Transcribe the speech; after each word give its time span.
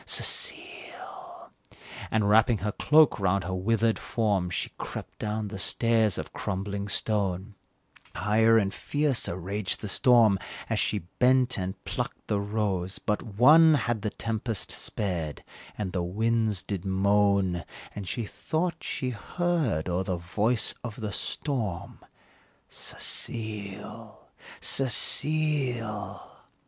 Cecile!" 0.07 1.51
And, 2.09 2.27
wrapping 2.27 2.57
her 2.65 2.71
cloak 2.71 3.19
round 3.19 3.43
her 3.43 3.53
withered 3.53 3.99
form, 3.99 4.49
She 4.49 4.71
crept 4.79 5.19
down 5.19 5.49
the 5.49 5.59
stairs 5.59 6.17
of 6.17 6.33
crumbling 6.33 6.87
stone; 6.89 7.53
Higher 8.15 8.57
and 8.57 8.73
fiercer 8.73 9.37
raged 9.37 9.79
the 9.79 9.87
storm 9.87 10.39
As 10.71 10.79
she 10.79 11.05
bent 11.19 11.55
and 11.59 11.85
plucked 11.85 12.25
the 12.29 12.39
rose 12.41 12.97
but 12.97 13.21
one 13.21 13.75
Had 13.75 14.01
the 14.01 14.09
tempest 14.09 14.71
spared 14.71 15.43
and 15.77 15.93
the 15.93 16.01
winds 16.01 16.63
did 16.63 16.83
moan, 16.83 17.63
And 17.93 18.07
she 18.07 18.23
thought 18.23 18.79
that 18.79 18.83
she 18.83 19.11
heard 19.11 19.87
o'er 19.87 20.01
the 20.03 20.17
voice 20.17 20.73
of 20.83 20.95
the 20.99 21.11
storm, 21.11 21.99
"Cecile! 22.71 24.29
Cecile!" 24.61 26.27